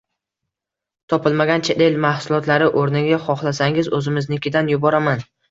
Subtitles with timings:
[1.13, 5.25] «topilmagan chet el mahsulotlari o'rniga xohlasangiz, o'zimiznikidan yuboraman!